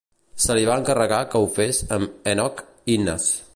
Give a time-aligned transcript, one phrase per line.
[0.45, 2.67] Se li va encarregar que ho fes amb Enoch
[2.97, 3.33] Innes.